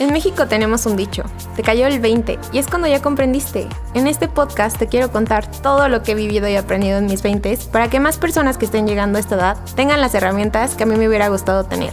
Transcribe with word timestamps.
En 0.00 0.12
México 0.12 0.48
tenemos 0.48 0.86
un 0.86 0.96
dicho, 0.96 1.22
te 1.54 1.62
cayó 1.62 1.86
el 1.86 2.00
20 2.00 2.38
y 2.52 2.58
es 2.58 2.66
cuando 2.66 2.88
ya 2.88 3.00
comprendiste. 3.00 3.68
En 3.94 4.08
este 4.08 4.26
podcast 4.26 4.76
te 4.76 4.88
quiero 4.88 5.12
contar 5.12 5.48
todo 5.62 5.88
lo 5.88 6.02
que 6.02 6.12
he 6.12 6.14
vivido 6.16 6.48
y 6.48 6.56
aprendido 6.56 6.98
en 6.98 7.06
mis 7.06 7.22
20 7.22 7.56
para 7.70 7.88
que 7.88 8.00
más 8.00 8.18
personas 8.18 8.58
que 8.58 8.64
estén 8.64 8.88
llegando 8.88 9.18
a 9.18 9.20
esta 9.20 9.36
edad 9.36 9.56
tengan 9.76 10.00
las 10.00 10.14
herramientas 10.14 10.74
que 10.74 10.82
a 10.82 10.86
mí 10.86 10.96
me 10.96 11.06
hubiera 11.06 11.28
gustado 11.28 11.64
tener. 11.64 11.92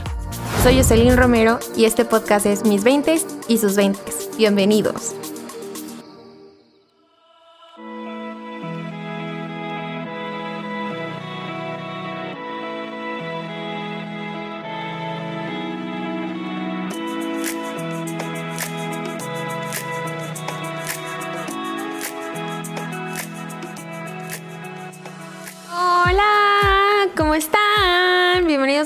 Soy 0.64 0.78
Jocelyn 0.78 1.16
Romero 1.16 1.60
y 1.76 1.86
este 1.86 2.04
podcast 2.04 2.48
es 2.48 2.66
Mis 2.66 2.84
20 2.84 3.22
y 3.48 3.58
sus 3.60 3.76
20. 3.76 4.00
Bienvenidos. 4.36 5.14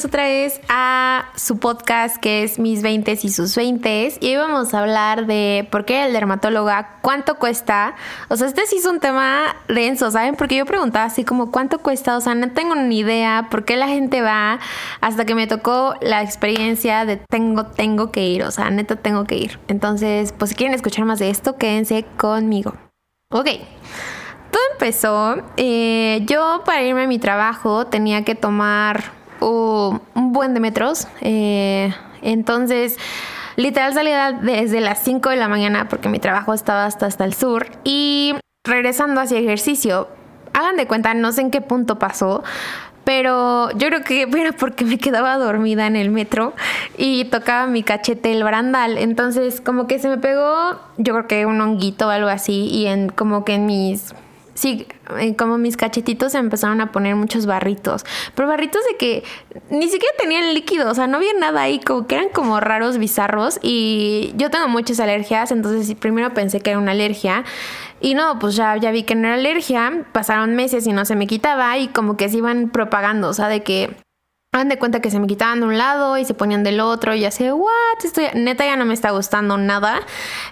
Otra 0.05 0.25
vez 0.25 0.61
a 0.69 1.31
su 1.35 1.57
podcast 1.57 2.17
que 2.17 2.43
es 2.43 2.59
Mis 2.59 2.83
20 2.83 3.17
y 3.23 3.29
sus 3.29 3.55
20 3.55 4.17
y 4.19 4.27
hoy 4.27 4.35
vamos 4.35 4.73
a 4.73 4.81
hablar 4.81 5.25
de 5.25 5.67
por 5.71 5.83
qué 5.83 6.05
el 6.05 6.13
dermatóloga, 6.13 6.99
cuánto 7.01 7.35
cuesta. 7.35 7.95
O 8.29 8.37
sea, 8.37 8.47
este 8.47 8.67
sí 8.67 8.77
es 8.77 8.85
un 8.85 8.99
tema 8.99 9.55
denso, 9.67 10.11
¿saben? 10.11 10.35
Porque 10.35 10.57
yo 10.57 10.65
preguntaba 10.65 11.05
así 11.05 11.23
como 11.23 11.51
cuánto 11.51 11.79
cuesta, 11.79 12.17
o 12.17 12.21
sea, 12.21 12.35
no 12.35 12.51
tengo 12.51 12.75
ni 12.75 12.99
idea 12.99 13.47
por 13.49 13.65
qué 13.65 13.77
la 13.77 13.87
gente 13.87 14.21
va 14.21 14.59
hasta 15.01 15.25
que 15.25 15.33
me 15.33 15.47
tocó 15.47 15.95
la 16.01 16.21
experiencia 16.21 17.05
de 17.05 17.17
tengo, 17.17 17.65
tengo 17.65 18.11
que 18.11 18.27
ir, 18.27 18.43
o 18.43 18.51
sea, 18.51 18.69
neta 18.69 18.97
tengo 18.97 19.23
que 19.23 19.37
ir. 19.37 19.59
Entonces, 19.67 20.33
pues 20.33 20.51
si 20.51 20.55
quieren 20.55 20.75
escuchar 20.75 21.05
más 21.05 21.17
de 21.17 21.31
esto, 21.31 21.57
quédense 21.57 22.05
conmigo. 22.17 22.75
Ok 23.31 23.49
todo 24.51 24.63
empezó, 24.71 25.43
eh, 25.57 26.21
yo 26.27 26.61
para 26.65 26.81
irme 26.81 27.03
a 27.03 27.07
mi 27.07 27.19
trabajo 27.19 27.87
tenía 27.87 28.23
que 28.23 28.35
tomar 28.35 29.03
un 29.51 30.33
buen 30.33 30.53
de 30.53 30.59
metros. 30.59 31.07
Eh, 31.21 31.93
entonces, 32.21 32.97
literal 33.55 33.93
salía 33.93 34.31
desde 34.31 34.81
las 34.81 34.99
5 35.03 35.29
de 35.29 35.35
la 35.35 35.47
mañana 35.47 35.87
porque 35.89 36.09
mi 36.09 36.19
trabajo 36.19 36.53
estaba 36.53 36.85
hasta, 36.85 37.05
hasta 37.05 37.25
el 37.25 37.33
sur. 37.33 37.67
Y 37.83 38.35
regresando 38.63 39.21
hacia 39.21 39.39
ejercicio, 39.39 40.07
hagan 40.53 40.77
de 40.77 40.87
cuenta, 40.87 41.13
no 41.13 41.31
sé 41.31 41.41
en 41.41 41.51
qué 41.51 41.61
punto 41.61 41.99
pasó, 41.99 42.43
pero 43.03 43.69
yo 43.71 43.87
creo 43.87 44.03
que 44.03 44.23
era 44.23 44.51
porque 44.53 44.83
me 44.83 44.97
quedaba 44.97 45.37
dormida 45.37 45.85
en 45.85 45.95
el 45.95 46.09
metro 46.09 46.53
y 46.97 47.25
tocaba 47.25 47.67
mi 47.67 47.83
cachete 47.83 48.31
el 48.31 48.43
barandal. 48.43 48.97
Entonces, 48.97 49.61
como 49.61 49.85
que 49.85 49.99
se 49.99 50.09
me 50.09 50.17
pegó, 50.17 50.79
yo 50.97 51.13
creo 51.13 51.27
que 51.27 51.45
un 51.45 51.61
honguito 51.61 52.07
o 52.07 52.09
algo 52.09 52.29
así, 52.29 52.67
y 52.67 52.87
en 52.87 53.09
como 53.09 53.45
que 53.45 53.53
en 53.53 53.67
mis 53.67 54.15
sí, 54.55 54.87
eh, 55.19 55.35
como 55.35 55.59
mis 55.59 55.77
cachetitos 55.77 56.31
se 56.31 56.39
empezaron 56.39 56.81
a 56.81 56.91
poner 56.91 57.15
muchos 57.15 57.45
barritos, 57.45 58.03
pero 58.33 58.47
barritos 58.47 58.81
de 58.89 58.97
que 58.97 59.23
ni 59.69 59.87
siquiera 59.87 60.13
tenían 60.17 60.53
líquido, 60.55 60.89
o 60.89 60.95
sea, 60.95 61.05
no 61.05 61.17
había 61.17 61.33
nada 61.39 61.61
ahí, 61.61 61.79
como 61.79 62.07
que 62.07 62.15
eran 62.15 62.29
como 62.29 62.59
raros, 62.59 62.97
bizarros. 62.97 63.59
Y 63.61 64.33
yo 64.37 64.49
tengo 64.49 64.67
muchas 64.67 64.99
alergias, 64.99 65.51
entonces 65.51 65.95
primero 65.95 66.33
pensé 66.33 66.61
que 66.61 66.71
era 66.71 66.79
una 66.79 66.91
alergia. 66.91 67.43
Y 68.01 68.13
no, 68.13 68.39
pues 68.39 68.55
ya, 68.55 68.75
ya 68.77 68.91
vi 68.91 69.03
que 69.03 69.15
no 69.15 69.27
era 69.27 69.35
alergia, 69.35 70.05
pasaron 70.11 70.55
meses 70.55 70.87
y 70.87 70.91
no 70.91 71.05
se 71.05 71.15
me 71.15 71.27
quitaba 71.27 71.77
y 71.77 71.87
como 71.89 72.17
que 72.17 72.29
se 72.29 72.37
iban 72.37 72.69
propagando, 72.69 73.29
o 73.29 73.33
sea, 73.33 73.47
de 73.47 73.63
que 73.63 73.95
Hagan 74.55 74.69
de 74.69 74.79
cuenta 74.79 75.01
que 75.01 75.11
se 75.11 75.19
me 75.19 75.27
quitaban 75.27 75.59
de 75.59 75.65
un 75.65 75.77
lado 75.77 76.17
y 76.17 76.23
se 76.23 76.33
ponían 76.33 76.63
del 76.63 76.79
otro 76.79 77.13
y 77.13 77.25
así, 77.25 77.51
what, 77.51 77.69
estoy, 78.01 78.27
neta 78.35 78.63
ya 78.63 78.77
no 78.77 78.85
me 78.85 78.93
está 78.93 79.11
gustando 79.11 79.57
nada. 79.57 79.99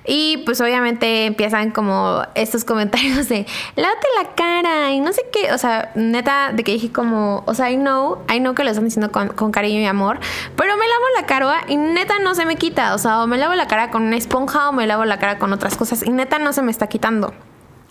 Y 0.06 0.40
pues 0.46 0.59
obviamente 0.59 1.25
empiezan 1.25 1.72
como 1.72 2.22
estos 2.36 2.66
comentarios 2.66 3.30
de, 3.30 3.46
lávate 3.78 4.08
la 4.22 4.36
cara 4.36 4.92
y 4.92 5.00
no 5.00 5.13
sé 5.13 5.22
qué, 5.31 5.53
o 5.53 5.58
sea, 5.58 5.94
neta 5.96 6.52
de 6.52 6.66
que 6.66 6.74
dije 6.74 6.92
como, 6.92 7.44
o 7.46 7.53
sea, 7.53 7.72
I 7.72 7.78
know, 7.78 8.18
I 8.30 8.40
know 8.40 8.53
que 8.53 8.66
lo 8.66 8.72
están 8.72 8.84
diciendo 8.84 9.09
con, 9.09 9.30
con 9.30 9.53
cariño 9.53 9.80
y 9.80 9.86
amor, 9.86 10.19
pero 10.58 10.75
me 10.75 10.86
lavo 10.86 11.06
la 11.16 11.25
cara 11.25 11.62
y 11.69 11.78
neta 11.78 12.19
no 12.19 12.36
se 12.36 12.46
me 12.46 12.58
quita, 12.58 12.96
o 12.96 12.97
sea, 12.97 13.24
o 13.24 13.28
me 13.28 13.38
lavo 13.38 13.53
la 13.53 13.69
cara 13.69 13.90
con 13.90 14.03
una 14.03 14.18
esponja 14.18 14.68
o 14.68 14.74
me 14.74 14.86
lavo 14.86 15.06
la 15.06 15.18
cara 15.18 15.40
con 15.40 15.53
otras 15.53 15.78
cosas 15.78 16.03
y 16.03 16.09
neta 16.09 16.40
no 16.40 16.52
se 16.52 16.62
me 16.62 16.72
está 16.72 16.88
quitando. 16.88 17.34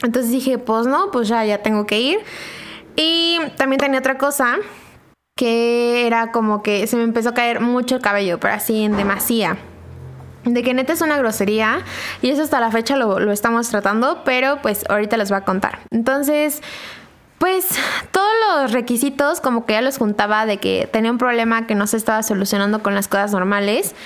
Entonces 0.02 0.30
dije, 0.30 0.58
pues 0.58 0.86
no, 0.86 1.10
pues 1.10 1.28
ya, 1.28 1.42
ya 1.46 1.62
tengo 1.62 1.86
que 1.86 2.00
ir. 2.00 2.18
Y 2.96 3.38
también 3.56 3.80
tenía 3.80 4.00
otra 4.00 4.18
cosa 4.18 4.58
que 5.42 6.06
era 6.06 6.30
como 6.30 6.62
que 6.62 6.86
se 6.86 6.96
me 6.96 7.02
empezó 7.02 7.30
a 7.30 7.34
caer 7.34 7.58
mucho 7.58 7.96
el 7.96 8.00
cabello, 8.00 8.38
pero 8.38 8.54
así 8.54 8.84
en 8.84 8.96
demasía. 8.96 9.56
De 10.44 10.62
que 10.62 10.72
neta 10.72 10.92
es 10.92 11.00
una 11.00 11.16
grosería 11.16 11.80
y 12.20 12.30
eso 12.30 12.42
hasta 12.42 12.60
la 12.60 12.70
fecha 12.70 12.94
lo, 12.94 13.18
lo 13.18 13.32
estamos 13.32 13.68
tratando, 13.68 14.22
pero 14.24 14.62
pues 14.62 14.84
ahorita 14.88 15.16
les 15.16 15.30
voy 15.30 15.38
a 15.38 15.44
contar. 15.44 15.80
Entonces, 15.90 16.62
pues 17.38 17.70
todos 18.12 18.30
los 18.52 18.70
requisitos 18.70 19.40
como 19.40 19.66
que 19.66 19.72
ya 19.72 19.82
los 19.82 19.98
juntaba 19.98 20.46
de 20.46 20.58
que 20.58 20.88
tenía 20.92 21.10
un 21.10 21.18
problema 21.18 21.66
que 21.66 21.74
no 21.74 21.88
se 21.88 21.96
estaba 21.96 22.22
solucionando 22.22 22.80
con 22.84 22.94
las 22.94 23.08
cosas 23.08 23.32
normales 23.32 23.96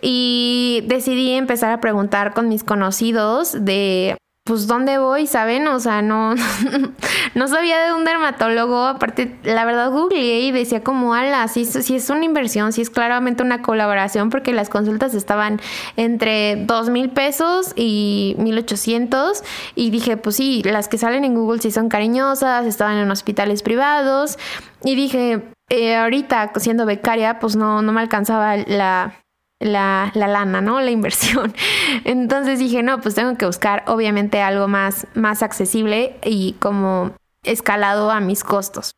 y 0.00 0.82
decidí 0.86 1.32
empezar 1.32 1.72
a 1.72 1.80
preguntar 1.82 2.32
con 2.32 2.48
mis 2.48 2.64
conocidos 2.64 3.66
de 3.66 4.16
pues 4.46 4.68
dónde 4.68 4.98
voy, 4.98 5.26
¿saben? 5.26 5.66
O 5.66 5.80
sea, 5.80 6.02
no, 6.02 6.36
no 7.34 7.48
sabía 7.48 7.84
de 7.84 7.92
un 7.92 8.04
dermatólogo. 8.04 8.86
Aparte, 8.86 9.36
la 9.42 9.64
verdad 9.64 9.90
googleé 9.90 10.42
y 10.42 10.52
decía 10.52 10.84
como, 10.84 11.14
ala, 11.14 11.48
si, 11.48 11.64
si 11.64 11.96
es 11.96 12.08
una 12.10 12.24
inversión, 12.24 12.72
si 12.72 12.80
es 12.80 12.88
claramente 12.88 13.42
una 13.42 13.60
colaboración, 13.60 14.30
porque 14.30 14.52
las 14.52 14.68
consultas 14.68 15.14
estaban 15.14 15.60
entre 15.96 16.64
dos 16.64 16.90
mil 16.90 17.10
pesos 17.10 17.72
y 17.74 18.36
mil 18.38 18.56
ochocientos. 18.56 19.42
Y 19.74 19.90
dije, 19.90 20.16
pues 20.16 20.36
sí, 20.36 20.62
las 20.62 20.86
que 20.86 20.96
salen 20.96 21.24
en 21.24 21.34
Google 21.34 21.60
sí 21.60 21.72
son 21.72 21.88
cariñosas, 21.88 22.66
estaban 22.66 22.98
en 22.98 23.10
hospitales 23.10 23.64
privados. 23.64 24.38
Y 24.84 24.94
dije, 24.94 25.42
eh, 25.70 25.96
ahorita 25.96 26.52
siendo 26.58 26.86
becaria, 26.86 27.40
pues 27.40 27.56
no, 27.56 27.82
no 27.82 27.92
me 27.92 28.00
alcanzaba 28.00 28.56
la, 28.56 29.25
la, 29.60 30.10
la, 30.14 30.28
lana, 30.28 30.60
¿no? 30.60 30.80
La 30.80 30.90
inversión. 30.90 31.54
Entonces 32.04 32.58
dije, 32.58 32.82
no, 32.82 33.00
pues 33.00 33.14
tengo 33.14 33.36
que 33.36 33.46
buscar 33.46 33.84
obviamente 33.86 34.40
algo 34.40 34.68
más, 34.68 35.06
más 35.14 35.42
accesible 35.42 36.16
y 36.24 36.54
como 36.58 37.12
escalado 37.42 38.10
a 38.10 38.20
mis 38.20 38.44
costos. 38.44 38.92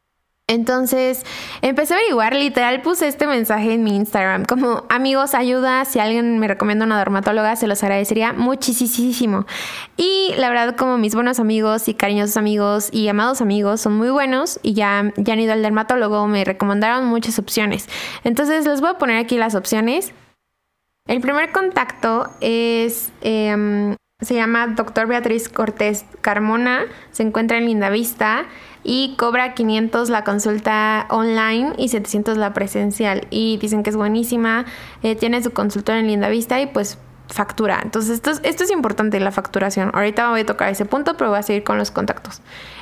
Entonces 0.50 1.26
empecé 1.60 1.92
a 1.92 1.98
averiguar, 1.98 2.34
literal 2.34 2.80
puse 2.80 3.06
este 3.06 3.26
mensaje 3.26 3.74
en 3.74 3.84
mi 3.84 3.94
Instagram, 3.94 4.46
como 4.46 4.84
amigos, 4.88 5.34
ayuda, 5.34 5.84
si 5.84 5.98
alguien 5.98 6.38
me 6.38 6.48
recomienda 6.48 6.86
una 6.86 6.96
dermatóloga, 6.96 7.54
se 7.56 7.66
los 7.66 7.82
agradecería 7.82 8.32
muchísimo. 8.32 9.44
Y 9.98 10.32
la 10.38 10.48
verdad, 10.48 10.74
como 10.74 10.96
mis 10.96 11.14
buenos 11.14 11.38
amigos 11.38 11.86
y 11.88 11.92
cariñosos 11.92 12.38
amigos 12.38 12.88
y 12.92 13.08
amados 13.08 13.42
amigos 13.42 13.82
son 13.82 13.98
muy 13.98 14.08
buenos 14.08 14.58
y 14.62 14.72
ya, 14.72 15.12
ya 15.18 15.34
han 15.34 15.40
ido 15.40 15.52
al 15.52 15.62
dermatólogo, 15.62 16.26
me 16.26 16.42
recomendaron 16.46 17.04
muchas 17.04 17.38
opciones. 17.38 17.86
Entonces 18.24 18.64
les 18.64 18.80
voy 18.80 18.88
a 18.88 18.94
poner 18.94 19.18
aquí 19.18 19.36
las 19.36 19.54
opciones 19.54 20.14
el 21.08 21.20
primer 21.20 21.52
contacto 21.52 22.28
es, 22.40 23.10
em, 23.22 23.96
se 24.20 24.34
llama 24.34 24.68
Doctor 24.68 25.06
Beatriz 25.06 25.48
Cortés 25.48 26.04
Carmona, 26.20 26.84
se 27.12 27.22
encuentra 27.22 27.56
en 27.56 27.66
Lindavista 27.66 28.44
y 28.84 29.16
cobra 29.16 29.54
500 29.54 30.10
la 30.10 30.22
consulta 30.22 31.06
online 31.08 31.72
y 31.78 31.88
700 31.88 32.36
la 32.36 32.52
presencial. 32.52 33.26
Y 33.30 33.56
dicen 33.56 33.82
que 33.82 33.90
es 33.90 33.96
buenísima, 33.96 34.66
eh, 35.02 35.16
tiene 35.16 35.42
su 35.42 35.52
consultorio 35.52 36.00
en 36.00 36.08
Lindavista 36.08 36.60
y 36.60 36.66
pues 36.66 36.98
factura. 37.28 37.80
Entonces, 37.82 38.22
esto 38.42 38.64
es, 38.64 38.70
importante, 38.70 39.20
la 39.20 39.30
facturación. 39.30 39.90
Ahorita 39.94 40.30
voy 40.30 40.40
a 40.40 40.46
tocar 40.46 40.70
ese 40.70 40.84
punto, 40.84 41.16
pero 41.16 41.30
voy 41.30 41.38
a 41.38 41.42
seguir 41.42 41.62
con 41.62 41.78
los 41.78 41.90
contactos. 41.90 42.40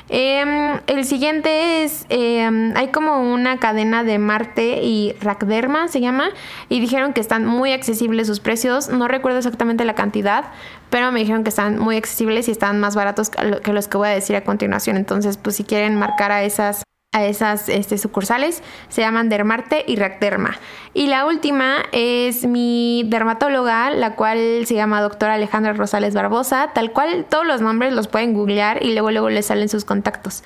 Em, 0.09 0.79
el 0.87 1.05
siguiente 1.05 1.83
es, 1.83 2.05
em, 2.09 2.73
hay 2.77 2.87
como 2.89 3.33
una 3.33 3.57
cadena 3.57 4.03
de 4.03 4.19
Marte 4.19 4.81
y 4.81 5.13
Rackderma, 5.19 5.89
se 5.89 5.99
llama, 5.99 6.29
y 6.69 6.79
dijeron 6.79 7.13
que 7.13 7.19
están 7.19 7.45
muy 7.45 7.73
accesibles 7.73 8.27
sus 8.27 8.39
precios. 8.39 8.89
No 8.89 9.07
recuerdo 9.07 9.37
exactamente 9.39 9.83
la 9.83 9.95
cantidad, 9.95 10.45
pero 10.89 11.11
me 11.11 11.19
dijeron 11.19 11.43
que 11.43 11.49
están 11.49 11.77
muy 11.77 11.97
accesibles 11.97 12.47
y 12.47 12.51
están 12.51 12.79
más 12.79 12.95
baratos 12.95 13.29
que 13.29 13.73
los 13.73 13.87
que 13.87 13.97
voy 13.97 14.07
a 14.07 14.11
decir 14.11 14.35
a 14.35 14.43
continuación. 14.43 14.95
Entonces, 14.95 15.37
pues 15.37 15.57
si 15.57 15.65
quieren 15.65 15.95
marcar 15.95 16.31
a 16.31 16.43
esas 16.43 16.86
a 17.13 17.25
esas 17.25 17.69
este, 17.69 17.97
sucursales 17.97 18.61
se 18.89 19.01
llaman 19.01 19.29
Dermarte 19.29 19.83
y 19.87 19.95
Racderma. 19.95 20.59
Y 20.93 21.07
la 21.07 21.25
última 21.25 21.77
es 21.91 22.45
mi 22.45 23.03
dermatóloga, 23.07 23.89
la 23.91 24.15
cual 24.15 24.65
se 24.65 24.75
llama 24.75 25.01
doctora 25.01 25.35
Alejandra 25.35 25.73
Rosales 25.73 26.13
Barbosa, 26.13 26.71
tal 26.73 26.91
cual 26.91 27.25
todos 27.29 27.45
los 27.45 27.61
nombres 27.61 27.93
los 27.93 28.07
pueden 28.07 28.33
googlear 28.33 28.83
y 28.83 28.93
luego 28.93 29.11
luego 29.11 29.29
les 29.29 29.45
salen 29.45 29.69
sus 29.69 29.85
contactos. 29.85 30.43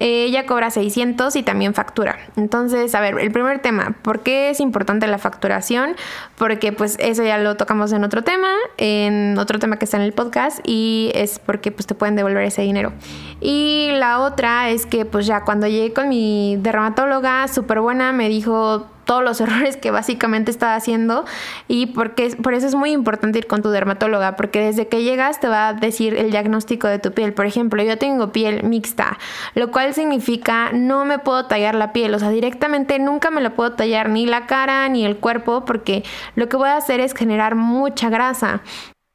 Ella 0.00 0.46
cobra 0.46 0.70
600 0.70 1.36
y 1.36 1.42
también 1.42 1.74
factura. 1.74 2.18
Entonces, 2.36 2.94
a 2.94 3.00
ver, 3.00 3.18
el 3.18 3.30
primer 3.30 3.60
tema, 3.60 3.94
¿por 4.02 4.20
qué 4.20 4.50
es 4.50 4.58
importante 4.58 5.06
la 5.06 5.18
facturación? 5.18 5.94
Porque 6.36 6.72
pues 6.72 6.96
eso 6.98 7.22
ya 7.22 7.38
lo 7.38 7.56
tocamos 7.56 7.92
en 7.92 8.02
otro 8.02 8.24
tema, 8.24 8.48
en 8.78 9.38
otro 9.38 9.58
tema 9.58 9.78
que 9.78 9.84
está 9.84 9.98
en 9.98 10.02
el 10.04 10.12
podcast 10.12 10.60
y 10.64 11.12
es 11.14 11.38
porque 11.38 11.70
pues 11.70 11.86
te 11.86 11.94
pueden 11.94 12.16
devolver 12.16 12.44
ese 12.44 12.62
dinero. 12.62 12.92
Y 13.40 13.90
la 13.92 14.20
otra 14.20 14.70
es 14.70 14.86
que 14.86 15.04
pues 15.04 15.26
ya 15.26 15.44
cuando 15.44 15.66
llegué 15.66 15.92
con 15.92 16.08
mi 16.08 16.56
dermatóloga, 16.58 17.46
súper 17.48 17.80
buena, 17.80 18.12
me 18.12 18.28
dijo 18.28 18.86
todos 19.10 19.24
los 19.24 19.40
errores 19.40 19.76
que 19.76 19.90
básicamente 19.90 20.52
estaba 20.52 20.76
haciendo 20.76 21.24
y 21.66 21.86
porque 21.86 22.36
por 22.40 22.54
eso 22.54 22.68
es 22.68 22.76
muy 22.76 22.92
importante 22.92 23.40
ir 23.40 23.48
con 23.48 23.60
tu 23.60 23.70
dermatóloga 23.70 24.36
porque 24.36 24.60
desde 24.60 24.86
que 24.86 25.02
llegas 25.02 25.40
te 25.40 25.48
va 25.48 25.66
a 25.66 25.74
decir 25.74 26.14
el 26.14 26.30
diagnóstico 26.30 26.86
de 26.86 27.00
tu 27.00 27.10
piel. 27.10 27.32
Por 27.32 27.44
ejemplo, 27.44 27.82
yo 27.82 27.98
tengo 27.98 28.30
piel 28.30 28.62
mixta, 28.62 29.18
lo 29.56 29.72
cual 29.72 29.94
significa 29.94 30.70
no 30.72 31.04
me 31.04 31.18
puedo 31.18 31.46
tallar 31.46 31.74
la 31.74 31.92
piel, 31.92 32.14
o 32.14 32.20
sea, 32.20 32.30
directamente 32.30 33.00
nunca 33.00 33.32
me 33.32 33.40
la 33.40 33.56
puedo 33.56 33.72
tallar 33.72 34.10
ni 34.10 34.26
la 34.26 34.46
cara 34.46 34.88
ni 34.88 35.04
el 35.04 35.16
cuerpo 35.16 35.64
porque 35.64 36.04
lo 36.36 36.48
que 36.48 36.56
voy 36.56 36.68
a 36.68 36.76
hacer 36.76 37.00
es 37.00 37.12
generar 37.12 37.56
mucha 37.56 38.10
grasa. 38.10 38.62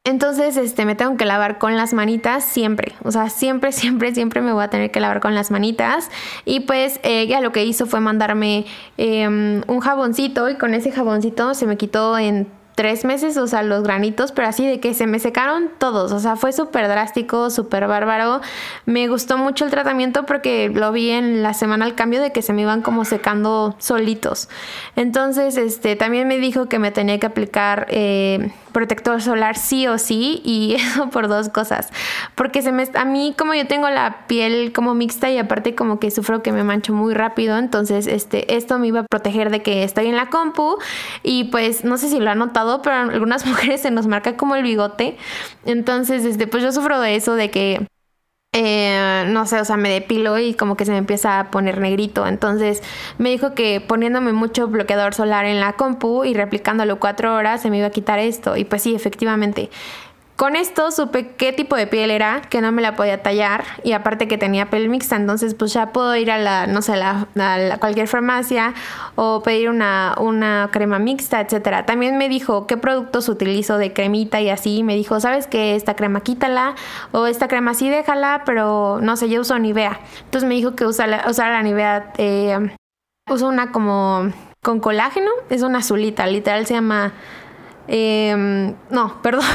Entonces, 0.06 0.56
este, 0.56 0.86
me 0.86 0.94
tengo 0.94 1.18
que 1.18 1.26
lavar 1.26 1.58
con 1.58 1.76
las 1.76 1.94
manitas 1.94 2.44
siempre. 2.44 2.94
O 3.04 3.12
sea, 3.12 3.30
siempre, 3.30 3.72
siempre, 3.74 4.14
siempre 4.14 4.40
me 4.40 4.54
voy 4.54 4.64
a 4.64 4.70
tener 4.70 4.92
que 4.92 5.00
lavar 5.00 5.20
con 5.20 5.34
las 5.34 5.50
manitas. 5.50 6.10
Y 6.46 6.62
pues 6.62 7.00
ella 7.04 7.42
lo 7.42 7.52
que 7.52 7.66
hizo 7.66 7.88
fue 7.88 8.00
mandarme 8.00 8.66
em, 8.98 9.64
un 9.68 9.80
jaboncito 9.80 10.48
y 10.50 10.56
con 10.56 10.76
ese 10.76 10.92
jaboncito 10.92 11.56
se 11.56 11.66
me 11.66 11.76
quitó 11.76 12.18
en 12.20 12.48
tres 12.76 13.06
meses, 13.06 13.38
o 13.38 13.48
sea, 13.48 13.64
los 13.64 13.84
granitos, 13.84 14.32
pero 14.32 14.50
así 14.50 14.68
de 14.68 14.80
que 14.80 14.94
se 14.94 15.08
me 15.08 15.20
secaron 15.20 15.72
todos, 15.78 16.12
o 16.12 16.20
sea, 16.20 16.36
fue 16.36 16.52
súper 16.52 16.88
drástico, 16.88 17.50
súper 17.50 17.88
bárbaro. 17.88 18.42
Me 18.86 19.08
gustó 19.08 19.38
mucho 19.38 19.66
el 19.66 19.72
tratamiento 19.72 20.26
porque 20.26 20.70
lo 20.70 20.92
vi 20.92 21.10
en 21.10 21.42
la 21.42 21.54
semana 21.54 21.86
al 21.86 21.96
cambio 21.96 22.22
de 22.22 22.32
que 22.32 22.42
se 22.42 22.54
me 22.54 22.64
iban 22.64 22.82
como 22.82 23.06
secando 23.06 23.76
solitos. 23.80 24.50
Entonces, 24.96 25.58
este, 25.58 25.96
también 25.96 26.28
me 26.28 26.38
dijo 26.38 26.68
que 26.68 26.78
me 26.80 26.92
tenía 26.92 27.20
que 27.20 27.26
aplicar 27.26 27.88
eh, 27.90 28.52
protector 28.76 29.22
solar 29.22 29.56
sí 29.56 29.88
o 29.88 29.98
sí 29.98 30.42
y 30.44 30.76
eso 30.78 31.10
por 31.10 31.30
dos 31.30 31.48
cosas. 31.48 31.90
Porque 32.36 32.62
se 32.62 32.74
me, 32.74 32.86
a 32.96 33.06
mí 33.06 33.34
como 33.38 33.54
yo 33.54 33.66
tengo 33.68 33.90
la 33.90 34.28
piel 34.28 34.74
como 34.74 34.94
mixta 34.94 35.30
y 35.30 35.38
aparte 35.38 35.76
como 35.76 35.98
que 35.98 36.12
sufro 36.12 36.44
que 36.44 36.52
me 36.52 36.66
mancho 36.66 36.94
muy 36.94 37.14
rápido, 37.14 37.58
entonces 37.58 38.06
este, 38.06 38.56
esto 38.58 38.78
me 38.78 38.88
iba 38.88 39.00
a 39.00 39.04
proteger 39.04 39.50
de 39.50 39.62
que 39.62 39.86
estoy 39.86 40.08
en 40.08 40.18
la 40.18 40.30
compu 40.30 40.78
y 41.24 41.46
pues 41.46 41.86
no 41.86 41.98
sé 41.98 42.10
si 42.10 42.20
lo 42.20 42.30
ha 42.30 42.36
notado 42.36 42.65
pero 42.82 42.96
algunas 42.96 43.46
mujeres 43.48 43.82
se 43.82 43.92
nos 43.92 44.08
marca 44.08 44.38
como 44.38 44.56
el 44.56 44.64
bigote. 44.64 45.18
Entonces, 45.66 46.26
este, 46.26 46.48
pues 46.48 46.64
yo 46.64 46.72
sufro 46.72 47.00
de 47.00 47.16
eso, 47.16 47.36
de 47.36 47.52
que 47.52 47.88
eh, 48.58 49.26
no 49.28 49.46
sé, 49.46 49.60
o 49.60 49.66
sea, 49.66 49.76
me 49.76 49.90
depilo 49.90 50.40
y 50.40 50.54
como 50.54 50.78
que 50.78 50.86
se 50.86 50.92
me 50.92 50.98
empieza 50.98 51.42
a 51.42 51.52
poner 51.52 51.80
negrito. 51.82 52.26
Entonces 52.26 52.82
me 53.18 53.30
dijo 53.30 53.54
que 53.54 53.82
poniéndome 53.82 54.32
mucho 54.32 54.68
bloqueador 54.70 55.14
solar 55.14 55.46
en 55.46 55.60
la 55.60 55.74
compu 55.74 56.24
y 56.24 56.34
replicándolo 56.34 56.98
cuatro 57.00 57.36
horas 57.36 57.62
se 57.62 57.70
me 57.70 57.80
iba 57.80 57.88
a 57.88 57.92
quitar 57.92 58.18
esto. 58.20 58.56
Y 58.56 58.64
pues 58.64 58.82
sí, 58.84 58.96
efectivamente. 58.96 59.70
Con 60.36 60.58
esto 60.58 60.92
supe 60.92 61.34
qué 61.38 61.54
tipo 61.54 61.78
de 61.78 61.88
piel 61.88 62.12
era, 62.12 62.42
que 62.42 62.60
no 62.60 62.74
me 62.74 62.82
la 62.82 62.98
podía 62.98 63.24
tallar 63.24 63.64
y 63.86 63.94
aparte 63.94 64.28
que 64.28 64.38
tenía 64.38 64.70
piel 64.70 64.90
mixta, 64.90 65.16
entonces 65.16 65.54
pues 65.54 65.72
ya 65.72 65.94
puedo 65.94 66.14
ir 66.18 66.30
a 66.30 66.38
la, 66.38 66.68
no 66.68 66.82
sé, 66.82 66.98
la, 66.98 67.28
a 67.36 67.78
cualquier 67.78 68.10
farmacia 68.10 68.74
o 69.16 69.42
pedir 69.44 69.70
una, 69.70 70.14
una 70.20 70.70
crema 70.74 71.00
mixta, 71.00 71.40
etcétera. 71.40 71.86
También 71.86 72.18
me 72.18 72.28
dijo 72.28 72.68
qué 72.68 72.76
productos 72.76 73.30
utilizo 73.30 73.78
de 73.78 73.94
cremita 73.94 74.42
y 74.42 74.50
así. 74.50 74.84
Me 74.84 74.96
dijo, 74.96 75.22
¿sabes 75.22 75.48
qué? 75.48 75.76
Esta 75.76 75.96
crema 75.96 76.20
quítala 76.20 76.76
o 77.14 77.28
esta 77.28 77.48
crema 77.48 77.74
sí 77.74 77.90
déjala, 77.90 78.44
pero 78.46 79.00
no 79.02 79.16
sé, 79.16 79.30
yo 79.30 79.40
uso 79.40 79.58
Nivea. 79.58 80.02
Entonces 80.26 80.50
me 80.50 80.56
dijo 80.56 80.76
que 80.76 80.86
usa 80.86 81.08
la, 81.08 81.24
usara 81.30 81.54
la 81.54 81.64
Nivea, 81.64 82.12
eh, 82.18 82.76
uso 83.32 83.48
una 83.48 83.72
como 83.72 84.34
con 84.62 84.82
colágeno, 84.82 85.32
es 85.50 85.62
una 85.62 85.78
azulita, 85.78 86.28
literal 86.28 86.66
se 86.66 86.74
llama 86.74 87.14
Em, 87.88 88.74
no, 88.90 89.20
perdón, 89.22 89.46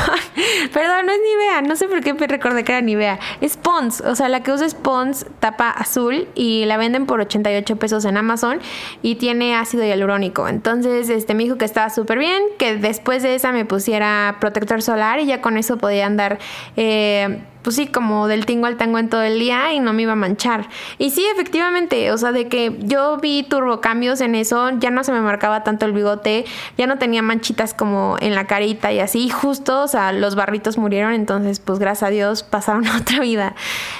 perdón, 0.72 1.06
no 1.06 1.12
es 1.12 1.18
Nivea, 1.18 1.62
no 1.62 1.74
sé 1.74 1.88
por 1.88 2.00
qué 2.00 2.14
me 2.14 2.26
recordé 2.26 2.62
que 2.64 2.72
era 2.72 2.80
Nivea, 2.80 3.18
es 3.40 3.56
Pons, 3.56 4.00
o 4.02 4.14
sea, 4.14 4.28
la 4.28 4.42
que 4.42 4.52
uso 4.52 4.64
es 4.64 4.74
Pons 4.74 5.26
tapa 5.40 5.70
azul 5.70 6.28
y 6.34 6.64
la 6.66 6.76
venden 6.76 7.06
por 7.06 7.20
88 7.20 7.76
pesos 7.76 8.04
en 8.04 8.16
Amazon 8.16 8.60
y 9.02 9.16
tiene 9.16 9.56
ácido 9.56 9.84
hialurónico, 9.84 10.46
entonces 10.46 11.08
este 11.08 11.34
me 11.34 11.42
dijo 11.42 11.58
que 11.58 11.64
estaba 11.64 11.90
súper 11.90 12.18
bien, 12.18 12.40
que 12.58 12.76
después 12.76 13.22
de 13.22 13.34
esa 13.34 13.50
me 13.50 13.64
pusiera 13.64 14.36
protector 14.40 14.80
solar 14.80 15.18
y 15.18 15.26
ya 15.26 15.40
con 15.40 15.56
eso 15.56 15.78
podía 15.78 16.06
andar 16.06 16.38
eh, 16.76 17.42
pues 17.62 17.76
sí, 17.76 17.86
como 17.86 18.26
del 18.26 18.46
tingo 18.46 18.66
al 18.66 18.76
tango 18.76 18.98
en 18.98 19.08
todo 19.08 19.22
el 19.22 19.38
día 19.38 19.72
y 19.72 19.80
no 19.80 19.92
me 19.92 20.02
iba 20.02 20.12
a 20.12 20.16
manchar. 20.16 20.68
Y 20.98 21.10
sí, 21.10 21.24
efectivamente, 21.32 22.10
o 22.12 22.18
sea, 22.18 22.32
de 22.32 22.48
que 22.48 22.76
yo 22.80 23.18
vi 23.18 23.42
turbocambios 23.42 24.20
en 24.20 24.34
eso, 24.34 24.70
ya 24.78 24.90
no 24.90 25.04
se 25.04 25.12
me 25.12 25.20
marcaba 25.20 25.62
tanto 25.64 25.86
el 25.86 25.92
bigote, 25.92 26.44
ya 26.78 26.86
no 26.86 26.98
tenía 26.98 27.22
manchitas 27.22 27.74
como 27.74 28.16
en 28.20 28.34
la 28.34 28.46
carita 28.46 28.92
y 28.92 29.00
así, 29.00 29.28
justo, 29.30 29.82
o 29.82 29.88
sea, 29.88 30.12
los 30.12 30.34
barritos 30.34 30.78
murieron, 30.78 31.12
entonces, 31.12 31.60
pues 31.60 31.78
gracias 31.78 32.08
a 32.08 32.10
Dios 32.10 32.42
pasaron 32.42 32.86
otra 33.00 33.20
vida. 33.20 33.54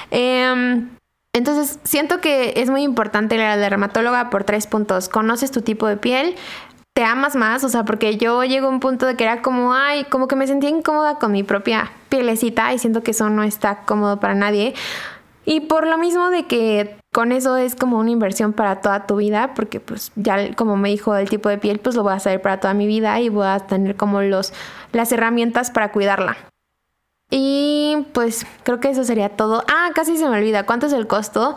Em, 0.09 0.89
entonces, 1.33 1.79
siento 1.83 2.19
que 2.19 2.53
es 2.57 2.69
muy 2.69 2.83
importante 2.83 3.37
la 3.37 3.55
dermatóloga 3.55 4.29
por 4.29 4.43
tres 4.43 4.67
puntos. 4.67 5.07
Conoces 5.07 5.49
tu 5.51 5.61
tipo 5.61 5.87
de 5.87 5.95
piel, 5.95 6.35
te 7.01 7.07
amas 7.07 7.35
más, 7.35 7.63
o 7.63 7.69
sea, 7.69 7.83
porque 7.83 8.17
yo 8.17 8.43
llego 8.43 8.67
a 8.67 8.69
un 8.69 8.79
punto 8.79 9.07
de 9.07 9.15
que 9.15 9.23
era 9.23 9.41
como, 9.41 9.73
ay, 9.73 10.03
como 10.03 10.27
que 10.27 10.35
me 10.35 10.45
sentía 10.45 10.69
incómoda 10.69 11.15
con 11.15 11.31
mi 11.31 11.41
propia 11.41 11.91
pielecita 12.09 12.71
y 12.75 12.77
siento 12.77 13.01
que 13.01 13.09
eso 13.09 13.27
no 13.31 13.41
está 13.41 13.85
cómodo 13.85 14.19
para 14.19 14.35
nadie. 14.35 14.75
Y 15.43 15.61
por 15.61 15.87
lo 15.87 15.97
mismo 15.97 16.29
de 16.29 16.45
que 16.45 16.97
con 17.11 17.31
eso 17.31 17.57
es 17.57 17.73
como 17.75 17.97
una 17.97 18.11
inversión 18.11 18.53
para 18.53 18.81
toda 18.81 19.07
tu 19.07 19.15
vida, 19.15 19.55
porque 19.55 19.79
pues 19.79 20.11
ya 20.15 20.53
como 20.53 20.77
me 20.77 20.89
dijo 20.89 21.15
el 21.15 21.27
tipo 21.27 21.49
de 21.49 21.57
piel, 21.57 21.79
pues 21.79 21.95
lo 21.95 22.03
voy 22.03 22.13
a 22.13 22.19
saber 22.19 22.39
para 22.39 22.59
toda 22.59 22.75
mi 22.75 22.85
vida 22.85 23.19
y 23.19 23.29
voy 23.29 23.47
a 23.47 23.57
tener 23.61 23.95
como 23.95 24.21
los, 24.21 24.53
las 24.91 25.11
herramientas 25.11 25.71
para 25.71 25.91
cuidarla. 25.91 26.37
Y 27.31 28.05
pues 28.13 28.45
creo 28.61 28.79
que 28.79 28.91
eso 28.91 29.03
sería 29.05 29.29
todo. 29.29 29.63
Ah, 29.67 29.89
casi 29.95 30.17
se 30.17 30.29
me 30.29 30.37
olvida. 30.37 30.67
¿Cuánto 30.67 30.85
es 30.85 30.93
el 30.93 31.07
costo? 31.07 31.55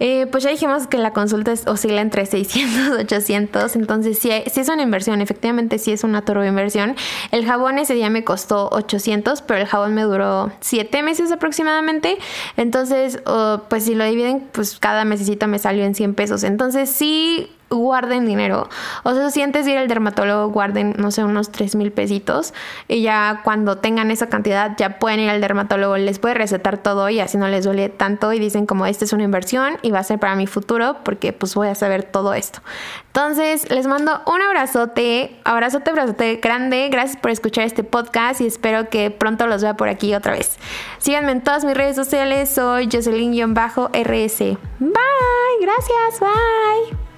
Eh, 0.00 0.26
pues 0.30 0.42
ya 0.42 0.50
dijimos 0.50 0.86
que 0.86 0.98
la 0.98 1.12
consulta 1.12 1.52
oscila 1.66 2.00
entre 2.00 2.24
600 2.26 2.98
y 2.98 3.02
800, 3.02 3.76
entonces 3.76 4.18
sí, 4.18 4.30
es 4.30 4.68
una 4.68 4.82
inversión, 4.82 5.20
efectivamente 5.20 5.78
sí 5.78 5.92
es 5.92 6.04
una 6.04 6.22
turbo 6.22 6.42
inversión. 6.42 6.96
El 7.30 7.44
jabón 7.44 7.78
ese 7.78 7.94
día 7.94 8.08
me 8.08 8.24
costó 8.24 8.70
800, 8.72 9.42
pero 9.42 9.60
el 9.60 9.66
jabón 9.66 9.94
me 9.94 10.02
duró 10.02 10.50
7 10.60 11.02
meses 11.02 11.30
aproximadamente, 11.30 12.16
entonces 12.56 13.22
pues 13.68 13.84
si 13.84 13.94
lo 13.94 14.04
dividen, 14.04 14.48
pues 14.52 14.78
cada 14.78 15.04
mesecito 15.04 15.46
me 15.46 15.58
salió 15.58 15.84
en 15.84 15.94
100 15.94 16.14
pesos, 16.14 16.44
entonces 16.44 16.88
sí 16.88 17.50
guarden 17.70 18.26
dinero. 18.26 18.68
O 19.04 19.14
sea, 19.14 19.30
si 19.30 19.42
antes 19.42 19.64
de 19.64 19.72
ir 19.72 19.78
al 19.78 19.88
dermatólogo 19.88 20.48
guarden, 20.52 20.94
no 20.98 21.10
sé, 21.10 21.24
unos 21.24 21.50
3 21.52 21.76
mil 21.76 21.92
pesitos 21.92 22.52
y 22.88 23.02
ya 23.02 23.40
cuando 23.44 23.78
tengan 23.78 24.10
esa 24.10 24.28
cantidad 24.28 24.76
ya 24.76 24.98
pueden 24.98 25.20
ir 25.20 25.30
al 25.30 25.40
dermatólogo, 25.40 25.96
les 25.96 26.18
puede 26.18 26.34
recetar 26.34 26.78
todo 26.78 27.08
y 27.08 27.20
así 27.20 27.38
no 27.38 27.48
les 27.48 27.64
duele 27.64 27.88
tanto 27.88 28.32
y 28.32 28.38
dicen 28.38 28.66
como 28.66 28.86
esta 28.86 29.04
es 29.04 29.12
una 29.12 29.22
inversión 29.22 29.78
y 29.82 29.90
va 29.90 30.00
a 30.00 30.04
ser 30.04 30.18
para 30.18 30.34
mi 30.34 30.46
futuro 30.46 30.96
porque 31.04 31.32
pues 31.32 31.54
voy 31.54 31.68
a 31.68 31.74
saber 31.74 32.02
todo 32.04 32.34
esto. 32.34 32.60
Entonces, 33.06 33.70
les 33.70 33.86
mando 33.86 34.20
un 34.26 34.42
abrazote, 34.42 35.40
abrazote, 35.44 35.90
abrazote 35.90 36.36
grande. 36.36 36.88
Gracias 36.90 37.20
por 37.20 37.30
escuchar 37.30 37.64
este 37.64 37.84
podcast 37.84 38.40
y 38.40 38.46
espero 38.46 38.88
que 38.88 39.10
pronto 39.10 39.46
los 39.46 39.62
vea 39.62 39.74
por 39.76 39.88
aquí 39.88 40.14
otra 40.14 40.32
vez. 40.32 40.58
Síganme 40.98 41.32
en 41.32 41.42
todas 41.42 41.64
mis 41.64 41.76
redes 41.76 41.96
sociales, 41.96 42.50
soy 42.50 42.88
Jocelyn-RS. 42.90 44.38
Bye, 44.78 45.58
gracias, 45.60 46.20
bye. 46.20 47.09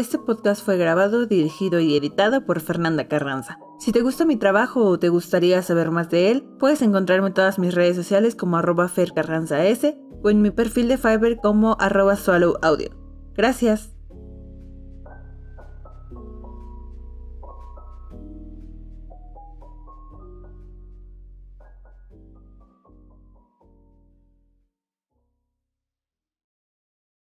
Este 0.00 0.16
podcast 0.18 0.64
fue 0.64 0.78
grabado, 0.78 1.26
dirigido 1.26 1.78
y 1.78 1.94
editado 1.94 2.46
por 2.46 2.60
Fernanda 2.60 3.06
Carranza. 3.06 3.58
Si 3.78 3.92
te 3.92 4.00
gusta 4.00 4.24
mi 4.24 4.36
trabajo 4.36 4.86
o 4.86 4.98
te 4.98 5.10
gustaría 5.10 5.60
saber 5.60 5.90
más 5.90 6.08
de 6.08 6.30
él, 6.30 6.42
puedes 6.58 6.80
encontrarme 6.80 7.26
en 7.28 7.34
todas 7.34 7.58
mis 7.58 7.74
redes 7.74 7.96
sociales 7.96 8.34
como 8.34 8.56
arroba 8.56 8.88
fercarranzas 8.88 9.84
o 10.22 10.30
en 10.30 10.40
mi 10.40 10.50
perfil 10.50 10.88
de 10.88 10.96
Fiverr 10.96 11.36
como 11.42 11.76
arroba 11.78 12.16
swallowaudio. 12.16 12.96
Gracias. 13.36 13.90